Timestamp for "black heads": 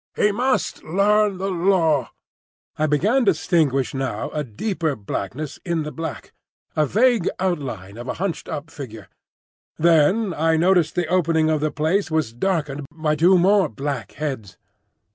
13.69-14.57